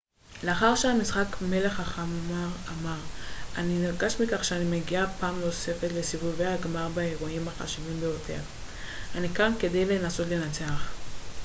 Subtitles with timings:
[0.43, 2.99] לאחר המשחק מלך החמר אמר
[3.55, 8.39] אני נרגש מכך שאני מגיע פעם נוספת לסיבובי הגמר באירועים החשובים ביותר
[9.15, 10.91] אני כאן כדי לנסות לנצח